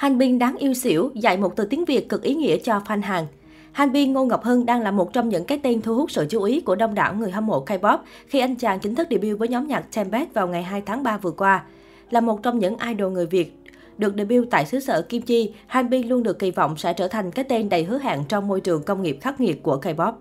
Han 0.00 0.18
Bin 0.18 0.38
đáng 0.38 0.56
yêu 0.56 0.74
xỉu, 0.74 1.10
dạy 1.14 1.36
một 1.36 1.56
từ 1.56 1.64
tiếng 1.64 1.84
Việt 1.84 2.08
cực 2.08 2.22
ý 2.22 2.34
nghĩa 2.34 2.56
cho 2.56 2.80
fan 2.86 3.02
hàng. 3.02 3.26
Han 3.72 3.92
Bin 3.92 4.12
Ngô 4.12 4.24
Ngọc 4.24 4.44
Hưng 4.44 4.66
đang 4.66 4.80
là 4.80 4.90
một 4.90 5.12
trong 5.12 5.28
những 5.28 5.44
cái 5.44 5.60
tên 5.62 5.82
thu 5.82 5.94
hút 5.94 6.10
sự 6.10 6.26
chú 6.30 6.42
ý 6.42 6.60
của 6.60 6.74
đông 6.74 6.94
đảo 6.94 7.14
người 7.14 7.30
hâm 7.30 7.46
mộ 7.46 7.64
K-pop 7.64 7.98
khi 8.26 8.38
anh 8.38 8.56
chàng 8.56 8.80
chính 8.80 8.94
thức 8.94 9.08
debut 9.10 9.38
với 9.38 9.48
nhóm 9.48 9.66
nhạc 9.66 9.84
Tempest 9.94 10.34
vào 10.34 10.48
ngày 10.48 10.62
2 10.62 10.82
tháng 10.86 11.02
3 11.02 11.18
vừa 11.18 11.30
qua. 11.30 11.64
Là 12.10 12.20
một 12.20 12.42
trong 12.42 12.58
những 12.58 12.76
idol 12.88 13.12
người 13.12 13.26
Việt 13.26 13.56
được 13.98 14.14
debut 14.16 14.46
tại 14.50 14.66
xứ 14.66 14.80
sở 14.80 15.02
Kim 15.02 15.22
Chi, 15.22 15.54
Han 15.66 15.90
Bin 15.90 16.08
luôn 16.08 16.22
được 16.22 16.38
kỳ 16.38 16.50
vọng 16.50 16.76
sẽ 16.76 16.92
trở 16.92 17.08
thành 17.08 17.30
cái 17.30 17.44
tên 17.44 17.68
đầy 17.68 17.84
hứa 17.84 17.98
hẹn 17.98 18.24
trong 18.28 18.48
môi 18.48 18.60
trường 18.60 18.82
công 18.82 19.02
nghiệp 19.02 19.18
khắc 19.20 19.40
nghiệt 19.40 19.62
của 19.62 19.80
K-pop. 19.82 20.12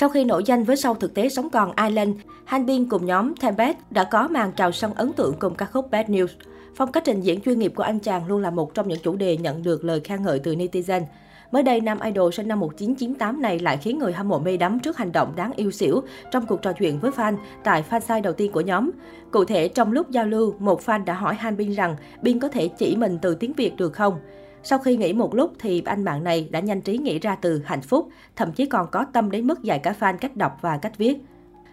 Sau 0.00 0.08
khi 0.08 0.24
nổi 0.24 0.44
danh 0.44 0.64
với 0.64 0.76
sau 0.76 0.94
thực 0.94 1.14
tế 1.14 1.28
sống 1.28 1.50
còn 1.50 1.72
Island, 1.86 2.16
Hanbin 2.44 2.88
cùng 2.88 3.06
nhóm 3.06 3.34
Tempest 3.36 3.76
đã 3.90 4.04
có 4.04 4.28
màn 4.28 4.52
chào 4.52 4.72
sân 4.72 4.94
ấn 4.94 5.12
tượng 5.12 5.34
cùng 5.38 5.54
ca 5.54 5.66
khúc 5.66 5.90
Bad 5.90 6.06
News. 6.06 6.26
Phong 6.74 6.92
cách 6.92 7.02
trình 7.06 7.20
diễn 7.20 7.40
chuyên 7.40 7.58
nghiệp 7.58 7.72
của 7.76 7.82
anh 7.82 7.98
chàng 7.98 8.26
luôn 8.26 8.42
là 8.42 8.50
một 8.50 8.74
trong 8.74 8.88
những 8.88 8.98
chủ 9.02 9.16
đề 9.16 9.36
nhận 9.36 9.62
được 9.62 9.84
lời 9.84 10.00
khen 10.00 10.22
ngợi 10.22 10.38
từ 10.38 10.54
netizen. 10.54 11.02
Mới 11.50 11.62
đây, 11.62 11.80
nam 11.80 11.98
idol 12.00 12.32
sinh 12.32 12.48
năm 12.48 12.60
1998 12.60 13.42
này 13.42 13.58
lại 13.58 13.76
khiến 13.76 13.98
người 13.98 14.12
hâm 14.12 14.28
mộ 14.28 14.38
mê 14.38 14.56
đắm 14.56 14.80
trước 14.80 14.96
hành 14.96 15.12
động 15.12 15.32
đáng 15.36 15.52
yêu 15.56 15.70
xỉu 15.70 16.02
trong 16.30 16.46
cuộc 16.46 16.62
trò 16.62 16.72
chuyện 16.72 16.98
với 16.98 17.10
fan 17.10 17.36
tại 17.64 17.84
fansite 17.90 18.22
đầu 18.22 18.32
tiên 18.32 18.52
của 18.52 18.60
nhóm. 18.60 18.90
Cụ 19.30 19.44
thể, 19.44 19.68
trong 19.68 19.92
lúc 19.92 20.10
giao 20.10 20.26
lưu, 20.26 20.54
một 20.58 20.80
fan 20.86 21.04
đã 21.04 21.14
hỏi 21.14 21.34
Han 21.34 21.56
Bin 21.56 21.70
rằng 21.70 21.96
Bin 22.22 22.40
có 22.40 22.48
thể 22.48 22.68
chỉ 22.68 22.96
mình 22.96 23.18
từ 23.22 23.34
tiếng 23.34 23.52
Việt 23.52 23.76
được 23.76 23.92
không? 23.92 24.20
Sau 24.62 24.78
khi 24.78 24.96
nghĩ 24.96 25.12
một 25.12 25.34
lúc 25.34 25.52
thì 25.58 25.82
anh 25.84 26.04
bạn 26.04 26.24
này 26.24 26.48
đã 26.50 26.60
nhanh 26.60 26.80
trí 26.80 26.98
nghĩ 26.98 27.18
ra 27.18 27.34
từ 27.34 27.62
hạnh 27.64 27.82
phúc, 27.82 28.08
thậm 28.36 28.52
chí 28.52 28.66
còn 28.66 28.86
có 28.90 29.04
tâm 29.12 29.30
đến 29.30 29.46
mức 29.46 29.62
dạy 29.62 29.78
cả 29.78 29.94
fan 30.00 30.16
cách 30.16 30.36
đọc 30.36 30.58
và 30.60 30.78
cách 30.78 30.98
viết. 30.98 31.18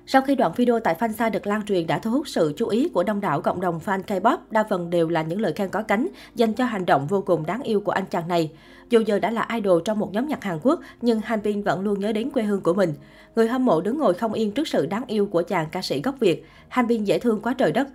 Sau 0.08 0.22
khi 0.22 0.36
đoạn 0.36 0.52
video 0.56 0.80
tại 0.80 0.96
fansite 1.00 1.32
được 1.32 1.48
lan 1.48 1.66
truyền 1.66 1.88
đã 1.88 2.00
thu 2.00 2.12
hút 2.12 2.28
sự 2.28 2.54
chú 2.58 2.68
ý 2.68 2.90
của 2.90 3.04
đông 3.04 3.22
đảo 3.22 3.42
cộng 3.42 3.62
đồng 3.62 3.80
fan 3.86 4.02
K-pop, 4.02 4.38
đa 4.52 4.64
phần 4.70 4.90
đều 4.90 5.10
là 5.10 5.22
những 5.22 5.42
lời 5.42 5.54
khen 5.54 5.70
có 5.70 5.84
cánh 5.84 6.08
dành 6.36 6.54
cho 6.54 6.66
hành 6.66 6.86
động 6.86 7.08
vô 7.08 7.22
cùng 7.22 7.46
đáng 7.46 7.62
yêu 7.62 7.82
của 7.82 7.92
anh 7.92 8.06
chàng 8.06 8.28
này. 8.28 8.52
Dù 8.90 9.00
giờ 9.00 9.20
đã 9.20 9.32
là 9.32 9.48
idol 9.54 9.82
trong 9.86 10.00
một 10.00 10.14
nhóm 10.14 10.28
nhạc 10.28 10.44
Hàn 10.44 10.60
Quốc, 10.64 10.80
nhưng 11.02 11.22
Han 11.24 11.42
Bin 11.44 11.64
vẫn 11.64 11.82
luôn 11.82 12.00
nhớ 12.00 12.12
đến 12.12 12.30
quê 12.30 12.44
hương 12.44 12.62
của 12.62 12.74
mình. 12.74 12.94
Người 13.36 13.48
hâm 13.48 13.66
mộ 13.66 13.82
đứng 13.82 13.98
ngồi 13.98 14.14
không 14.14 14.34
yên 14.34 14.52
trước 14.52 14.68
sự 14.68 14.86
đáng 14.86 15.04
yêu 15.08 15.26
của 15.26 15.42
chàng 15.42 15.68
ca 15.72 15.82
sĩ 15.82 16.02
gốc 16.02 16.16
Việt. 16.20 16.46
Han 16.68 16.88
Bin 16.88 17.04
dễ 17.04 17.20
thương 17.20 17.42
quá 17.42 17.54
trời 17.54 17.72
đất. 17.72 17.88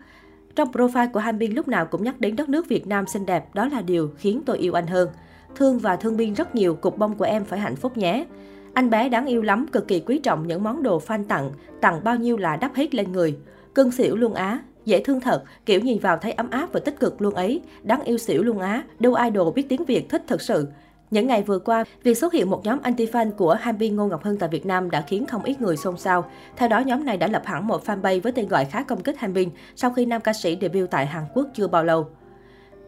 Trong 0.57 0.71
profile 0.73 1.11
của 1.13 1.21
Han 1.21 1.39
Bin 1.39 1.53
lúc 1.53 1.69
nào 1.69 1.87
cũng 1.87 2.05
nhắc 2.05 2.21
đến 2.21 2.37
đất 2.37 2.49
nước 2.49 2.69
Việt 2.69 2.87
Nam 2.87 3.07
xinh 3.07 3.27
đẹp, 3.27 3.55
đó 3.55 3.69
là 3.69 3.81
điều 3.81 4.11
khiến 4.19 4.43
tôi 4.47 4.59
yêu 4.59 4.73
anh 4.79 4.87
hơn. 4.87 5.09
Thương 5.55 5.79
và 5.79 5.97
thương 5.97 6.17
Bin 6.17 6.35
rất 6.35 6.55
nhiều, 6.55 6.75
cục 6.75 6.99
bông 6.99 7.15
của 7.15 7.25
em 7.25 7.45
phải 7.45 7.59
hạnh 7.59 7.77
phúc 7.77 7.97
nhé. 7.97 8.27
Anh 8.75 8.91
bé 8.91 9.09
đáng 9.09 9.27
yêu 9.27 9.43
lắm, 9.43 9.67
cực 9.73 9.89
kỳ 9.89 10.01
quý 10.01 10.19
trọng 10.19 10.47
những 10.47 10.63
món 10.63 10.83
đồ 10.83 11.01
fan 11.07 11.25
tặng, 11.25 11.51
tặng 11.81 12.01
bao 12.05 12.17
nhiêu 12.17 12.37
là 12.37 12.57
đắp 12.57 12.75
hết 12.75 12.95
lên 12.95 13.13
người. 13.13 13.37
Cưng 13.75 13.93
xỉu 13.93 14.17
luôn 14.17 14.35
á, 14.35 14.59
dễ 14.85 15.01
thương 15.01 15.21
thật, 15.21 15.45
kiểu 15.67 15.81
nhìn 15.81 15.99
vào 15.99 16.19
thấy 16.19 16.33
ấm 16.33 16.51
áp 16.51 16.73
và 16.73 16.81
tích 16.81 17.01
cực 17.01 17.23
luôn 17.23 17.35
ấy. 17.35 17.63
Đáng 17.83 18.03
yêu 18.03 18.19
xỉu 18.19 18.43
luôn 18.43 18.59
á, 18.59 18.83
đâu 18.99 19.15
idol 19.15 19.55
biết 19.55 19.69
tiếng 19.69 19.85
Việt 19.85 20.09
thích 20.09 20.23
thật 20.27 20.43
sự. 20.43 20.69
Những 21.11 21.27
ngày 21.27 21.43
vừa 21.43 21.59
qua, 21.59 21.85
việc 22.03 22.19
xuất 22.19 22.33
hiện 22.33 22.51
một 22.51 22.65
nhóm 22.65 22.79
anti-fan 22.83 23.31
của 23.31 23.55
Hanbin 23.61 23.97
Ngô 23.97 24.07
Ngọc 24.07 24.25
Hưng 24.25 24.39
tại 24.39 24.49
Việt 24.49 24.67
Nam 24.67 24.91
đã 24.91 25.01
khiến 25.01 25.27
không 25.27 25.45
ít 25.45 25.61
người 25.61 25.77
xôn 25.77 25.97
xao. 25.97 26.31
Theo 26.57 26.69
đó, 26.69 26.79
nhóm 26.79 27.05
này 27.05 27.17
đã 27.17 27.27
lập 27.27 27.43
hẳn 27.45 27.67
một 27.67 27.85
fanpage 27.87 28.21
với 28.21 28.33
tên 28.33 28.49
gọi 28.49 28.65
khá 28.65 28.83
công 28.83 29.03
kích 29.03 29.19
Hanbin 29.19 29.49
sau 29.77 29.91
khi 29.91 30.07
nam 30.07 30.21
ca 30.21 30.33
sĩ 30.33 30.59
debut 30.61 30.91
tại 30.91 31.07
Hàn 31.07 31.25
Quốc 31.35 31.47
chưa 31.55 31.67
bao 31.67 31.85
lâu. 31.85 32.07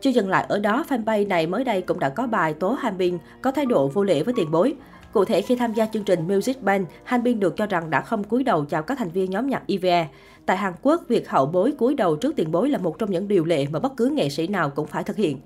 Chưa 0.00 0.10
dừng 0.10 0.28
lại 0.28 0.46
ở 0.48 0.58
đó, 0.58 0.84
fanpage 0.88 1.28
này 1.28 1.46
mới 1.46 1.64
đây 1.64 1.82
cũng 1.82 1.98
đã 1.98 2.08
có 2.08 2.26
bài 2.26 2.54
tố 2.54 2.70
Hanbin 2.70 3.18
có 3.42 3.50
thái 3.50 3.66
độ 3.66 3.88
vô 3.88 4.04
lễ 4.04 4.22
với 4.22 4.34
tiền 4.36 4.50
bối. 4.50 4.74
Cụ 5.12 5.24
thể, 5.24 5.42
khi 5.42 5.56
tham 5.56 5.72
gia 5.72 5.86
chương 5.86 6.04
trình 6.04 6.28
Music 6.28 6.62
Bank, 6.62 6.88
Hanbin 7.04 7.40
được 7.40 7.56
cho 7.56 7.66
rằng 7.66 7.90
đã 7.90 8.00
không 8.00 8.24
cúi 8.24 8.44
đầu 8.44 8.64
chào 8.64 8.82
các 8.82 8.98
thành 8.98 9.10
viên 9.10 9.30
nhóm 9.30 9.46
nhạc 9.46 9.62
EVE. 9.66 10.08
Tại 10.46 10.56
Hàn 10.56 10.72
Quốc, 10.82 11.02
việc 11.08 11.28
hậu 11.28 11.46
bối 11.46 11.72
cúi 11.78 11.94
đầu 11.94 12.16
trước 12.16 12.36
tiền 12.36 12.52
bối 12.52 12.68
là 12.68 12.78
một 12.78 12.98
trong 12.98 13.10
những 13.10 13.28
điều 13.28 13.44
lệ 13.44 13.66
mà 13.70 13.78
bất 13.78 13.96
cứ 13.96 14.06
nghệ 14.06 14.28
sĩ 14.28 14.46
nào 14.46 14.70
cũng 14.70 14.86
phải 14.86 15.04
thực 15.04 15.16
hiện. 15.16 15.38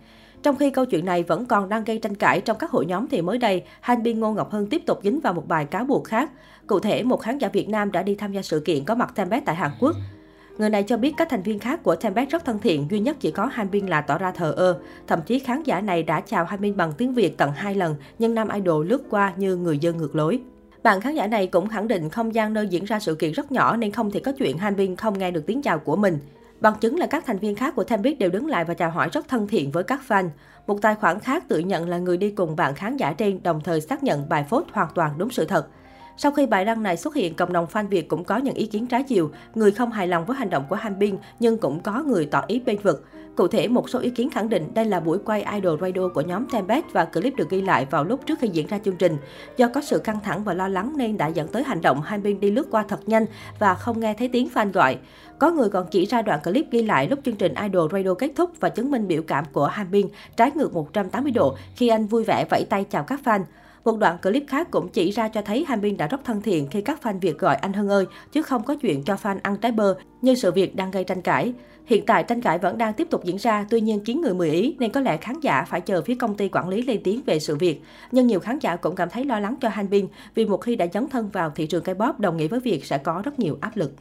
Trong 0.47 0.57
khi 0.57 0.71
câu 0.71 0.85
chuyện 0.85 1.05
này 1.05 1.23
vẫn 1.23 1.47
còn 1.47 1.69
đang 1.69 1.85
gây 1.85 1.99
tranh 1.99 2.15
cãi 2.15 2.41
trong 2.41 2.57
các 2.59 2.71
hội 2.71 2.87
nhóm 2.87 3.09
thì 3.09 3.23
mới 3.23 3.39
đây, 3.39 3.63
Hành 3.81 4.03
Biên 4.03 4.21
Ngô 4.21 4.33
Ngọc 4.33 4.51
Hân 4.51 4.67
tiếp 4.67 4.83
tục 4.87 5.01
dính 5.03 5.21
vào 5.21 5.33
một 5.33 5.49
bài 5.49 5.65
cáo 5.65 5.85
buộc 5.85 6.05
khác. 6.05 6.31
Cụ 6.67 6.81
thể, 6.81 7.03
một 7.03 7.21
khán 7.21 7.39
giả 7.39 7.49
Việt 7.49 7.69
Nam 7.69 7.93
đã 7.93 8.03
đi 8.03 8.15
tham 8.15 8.33
gia 8.33 8.43
sự 8.43 8.61
kiện 8.61 8.85
có 8.85 8.95
mặt 8.95 9.13
Tempest 9.15 9.45
tại 9.45 9.55
Hàn 9.55 9.71
Quốc. 9.81 9.97
Người 10.59 10.71
này 10.71 10.83
cho 10.83 10.97
biết 10.97 11.15
các 11.17 11.29
thành 11.31 11.43
viên 11.43 11.59
khác 11.59 11.83
của 11.83 11.97
Tempest 11.97 12.31
rất 12.31 12.45
thân 12.45 12.59
thiện, 12.59 12.87
duy 12.91 13.01
nhất 13.01 13.17
chỉ 13.21 13.31
có 13.31 13.47
Han 13.47 13.71
Bin 13.71 13.87
là 13.87 14.01
tỏ 14.01 14.19
ra 14.19 14.31
thờ 14.31 14.53
ơ. 14.57 14.79
Thậm 15.07 15.21
chí 15.27 15.39
khán 15.39 15.63
giả 15.63 15.81
này 15.81 16.03
đã 16.03 16.21
chào 16.21 16.45
Han 16.45 16.61
Bin 16.61 16.77
bằng 16.77 16.93
tiếng 16.99 17.15
Việt 17.15 17.37
tận 17.37 17.53
hai 17.53 17.75
lần, 17.75 17.97
nhưng 18.19 18.35
nam 18.35 18.49
idol 18.49 18.87
lướt 18.87 19.03
qua 19.11 19.33
như 19.37 19.57
người 19.57 19.79
dân 19.79 19.97
ngược 19.97 20.17
lối. 20.17 20.41
Bạn 20.83 21.01
khán 21.01 21.15
giả 21.15 21.27
này 21.27 21.47
cũng 21.47 21.69
khẳng 21.69 21.89
định 21.89 22.09
không 22.11 22.35
gian 22.35 22.55
nơi 22.55 22.69
diễn 22.69 22.85
ra 22.85 23.01
sự 23.01 23.15
kiện 23.15 23.33
rất 23.33 23.53
nhỏ 23.53 23.77
nên 23.77 23.93
không 23.93 24.11
thể 24.11 24.21
có 24.21 24.33
chuyện 24.33 24.59
Han 24.59 24.77
Bin 24.77 24.97
không 24.97 25.19
nghe 25.19 25.31
được 25.31 25.47
tiếng 25.47 25.63
chào 25.63 25.79
của 25.79 25.97
mình. 25.97 26.19
Bằng 26.61 26.75
chứng 26.81 26.99
là 26.99 27.07
các 27.07 27.25
thành 27.27 27.39
viên 27.39 27.55
khác 27.55 27.75
của 27.75 27.85
Tempest 27.85 28.19
đều 28.19 28.31
đứng 28.31 28.47
lại 28.47 28.65
và 28.65 28.75
chào 28.75 28.91
hỏi 28.91 29.09
rất 29.13 29.29
thân 29.29 29.47
thiện 29.47 29.71
với 29.71 29.85
các 29.85 30.01
fan. 30.09 30.29
Một 30.67 30.79
tài 30.83 30.95
khoản 30.95 31.21
khác 31.21 31.45
tự 31.49 31.59
nhận 31.59 31.89
là 31.89 31.99
người 31.99 32.17
đi 32.17 32.31
cùng 32.31 32.57
bạn 32.57 32.75
khán 32.75 32.97
giả 32.97 33.13
trên, 33.13 33.43
đồng 33.43 33.61
thời 33.61 33.81
xác 33.81 34.03
nhận 34.03 34.29
bài 34.29 34.45
phốt 34.51 34.65
hoàn 34.73 34.89
toàn 34.95 35.19
đúng 35.19 35.31
sự 35.31 35.45
thật. 35.45 35.69
Sau 36.19 36.33
khi 36.33 36.47
bài 36.47 36.65
đăng 36.65 36.83
này 36.83 36.97
xuất 36.97 37.15
hiện, 37.15 37.35
cộng 37.35 37.53
đồng 37.53 37.67
fan 37.73 37.89
Việt 37.89 38.09
cũng 38.09 38.25
có 38.25 38.37
những 38.37 38.55
ý 38.55 38.67
kiến 38.67 38.87
trái 38.87 39.03
chiều. 39.03 39.31
Người 39.55 39.71
không 39.71 39.93
hài 39.93 40.09
lòng 40.09 40.25
với 40.27 40.37
hành 40.37 40.51
động 40.51 40.65
của 40.69 40.77
Hanbin, 40.77 41.17
nhưng 41.41 41.59
cũng 41.59 41.81
có 41.81 42.03
người 42.03 42.27
tỏ 42.27 42.43
ý 42.47 42.61
bên 42.61 42.79
vực. 42.83 43.05
Cụ 43.37 43.49
thể, 43.49 43.69
một 43.69 43.91
số 43.91 43.99
ý 43.99 44.11
kiến 44.11 44.31
khẳng 44.31 44.49
định 44.49 44.75
đây 44.75 44.85
là 44.85 45.01
buổi 45.01 45.19
quay 45.19 45.45
Idol 45.53 45.81
Radio 45.81 46.09
của 46.09 46.21
nhóm 46.21 46.47
Tempest 46.49 46.85
và 46.93 47.05
clip 47.05 47.37
được 47.37 47.51
ghi 47.51 47.63
lại 47.63 47.87
vào 47.91 48.05
lúc 48.05 48.27
trước 48.27 48.39
khi 48.41 48.49
diễn 48.49 48.67
ra 48.67 48.79
chương 48.79 48.97
trình. 48.97 49.17
Do 49.57 49.69
có 49.69 49.81
sự 49.81 49.99
căng 49.99 50.21
thẳng 50.25 50.45
và 50.45 50.55
lo 50.55 50.69
lắng 50.69 50.93
nên 50.97 51.17
đã 51.17 51.27
dẫn 51.27 51.49
tới 51.49 51.63
hành 51.63 51.81
động 51.81 52.01
Hanbin 52.01 52.41
đi 52.41 52.51
lướt 52.51 52.67
qua 52.71 52.85
thật 52.89 53.09
nhanh 53.09 53.27
và 53.59 53.75
không 53.75 54.01
nghe 54.01 54.15
thấy 54.15 54.29
tiếng 54.29 54.49
fan 54.55 54.73
gọi. 54.73 54.99
Có 55.39 55.51
người 55.51 55.69
còn 55.69 55.87
chỉ 55.91 56.07
ra 56.07 56.23
đoạn 56.23 56.41
clip 56.45 56.71
ghi 56.71 56.83
lại 56.83 57.09
lúc 57.09 57.19
chương 57.25 57.37
trình 57.37 57.55
Idol 57.63 57.93
Radio 57.93 58.15
kết 58.15 58.31
thúc 58.37 58.51
và 58.61 58.69
chứng 58.69 58.91
minh 58.91 59.09
biểu 59.09 59.23
cảm 59.23 59.45
của 59.53 59.67
Hanbin 59.67 60.09
trái 60.37 60.51
ngược 60.55 60.75
180 60.75 61.33
độ 61.33 61.57
khi 61.77 61.89
anh 61.89 62.07
vui 62.07 62.25
vẻ 62.25 62.45
vẫy 62.51 62.65
tay 62.65 62.85
chào 62.85 63.03
các 63.03 63.21
fan. 63.25 63.41
Một 63.87 63.99
đoạn 63.99 64.19
clip 64.23 64.45
khác 64.49 64.71
cũng 64.71 64.89
chỉ 64.89 65.11
ra 65.11 65.29
cho 65.29 65.43
thấy 65.43 65.65
Han 65.69 65.97
đã 65.97 66.07
rất 66.07 66.25
thân 66.25 66.43
thiện 66.43 66.69
khi 66.71 66.81
các 66.81 67.01
fan 67.03 67.21
Việt 67.21 67.39
gọi 67.39 67.57
anh 67.57 67.73
Hưng 67.73 67.89
ơi, 67.89 68.07
chứ 68.33 68.43
không 68.43 68.63
có 68.63 68.75
chuyện 68.75 69.03
cho 69.03 69.15
fan 69.15 69.39
ăn 69.43 69.57
trái 69.57 69.73
bơ 69.73 69.95
như 70.23 70.35
sự 70.35 70.53
việc 70.53 70.77
đang 70.77 70.91
gây 70.91 71.05
tranh 71.05 71.23
cãi. 71.23 71.53
Hiện 71.87 72.07
tại 72.07 72.23
tranh 72.23 72.41
cãi 72.41 72.59
vẫn 72.59 72.79
đang 72.79 72.93
tiếp 72.93 73.07
tục 73.11 73.25
diễn 73.25 73.37
ra, 73.37 73.67
tuy 73.71 73.81
nhiên 73.81 74.05
kiến 74.05 74.21
người 74.21 74.35
mười 74.35 74.51
ý 74.51 74.77
nên 74.79 74.93
có 74.93 75.01
lẽ 75.01 75.17
khán 75.17 75.41
giả 75.41 75.65
phải 75.69 75.81
chờ 75.81 76.03
phía 76.03 76.15
công 76.15 76.35
ty 76.35 76.49
quản 76.49 76.69
lý 76.69 76.83
lên 76.83 77.01
tiếng 77.05 77.21
về 77.27 77.39
sự 77.39 77.57
việc. 77.57 77.83
Nhưng 78.13 78.27
nhiều 78.27 78.41
khán 78.41 78.59
giả 78.59 78.77
cũng 78.77 78.95
cảm 78.95 79.11
thấy 79.11 79.25
lo 79.25 79.41
lắng 79.41 79.55
cho 79.61 79.69
Hanbin 79.69 80.07
vì 80.35 80.47
một 80.47 80.59
khi 80.59 80.77
đã 80.77 80.87
dấn 80.95 81.09
thân 81.09 81.31
vào 81.33 81.51
thị 81.55 81.67
trường 81.67 81.85
K-pop 81.85 82.13
đồng 82.19 82.37
nghĩa 82.37 82.49
với 82.49 82.61
việc 82.61 82.85
sẽ 82.85 82.99
có 82.99 83.23
rất 83.25 83.39
nhiều 83.39 83.59
áp 83.61 83.77
lực. 83.77 83.93